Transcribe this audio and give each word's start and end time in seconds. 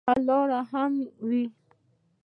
حل 0.07 0.21
لارې 0.27 0.59
هم 0.71 0.93
وي. 1.27 1.43